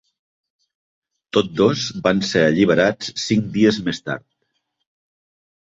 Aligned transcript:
Tots 1.37 1.51
dos 1.61 1.83
van 2.09 2.25
ser 2.31 2.43
alliberats 2.47 3.13
cinc 3.27 3.55
dies 3.61 3.81
més 3.91 4.03
tard. 4.11 4.29